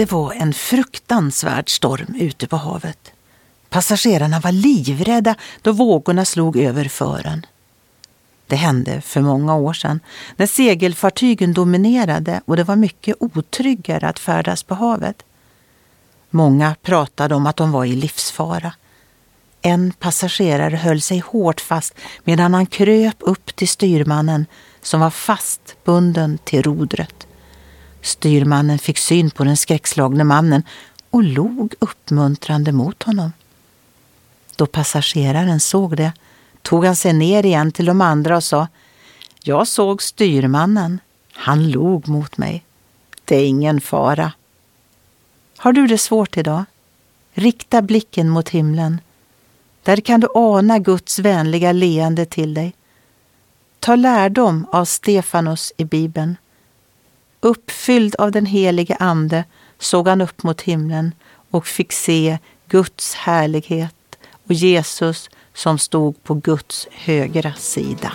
[0.00, 3.12] Det var en fruktansvärd storm ute på havet.
[3.68, 7.46] Passagerarna var livrädda då vågorna slog över fören.
[8.46, 10.00] Det hände för många år sedan
[10.36, 15.22] när segelfartygen dominerade och det var mycket otryggare att färdas på havet.
[16.30, 18.72] Många pratade om att de var i livsfara.
[19.62, 24.46] En passagerare höll sig hårt fast medan han kröp upp till styrmannen
[24.82, 27.19] som var fastbunden till rodret.
[28.02, 30.62] Styrmannen fick syn på den skräckslagne mannen
[31.10, 33.32] och log uppmuntrande mot honom.
[34.56, 36.12] Då passageraren såg det
[36.62, 38.68] tog han sig ner igen till de andra och sa
[39.42, 41.00] Jag såg styrmannen.
[41.32, 42.64] Han log mot mig.
[43.24, 44.32] Det är ingen fara.
[45.56, 46.64] Har du det svårt idag?
[47.32, 49.00] Rikta blicken mot himlen.
[49.82, 52.74] Där kan du ana Guds vänliga leende till dig.
[53.80, 56.36] Ta lärdom av Stefanus i Bibeln.
[57.42, 59.44] Uppfylld av den helige Ande
[59.78, 61.14] såg han upp mot himlen
[61.50, 62.38] och fick se
[62.68, 68.12] Guds härlighet och Jesus som stod på Guds högra sida.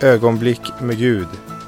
[0.00, 1.28] Ögonblick med Gud